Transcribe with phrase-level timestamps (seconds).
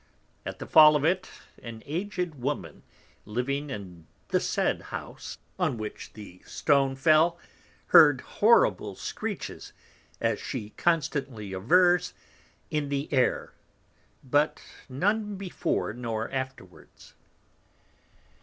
[0.47, 1.29] At the fall of it
[1.61, 2.81] an aged Woman
[3.23, 7.37] living in the said House on which the Stone fell,
[7.89, 9.73] heard horrible Scrieches
[10.19, 12.13] (as she constantly averrs)
[12.71, 13.53] in the Air,
[14.23, 14.59] but
[14.89, 17.13] none before nor afterwards.